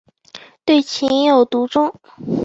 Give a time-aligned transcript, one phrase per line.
[0.65, 1.93] 对情有独钟。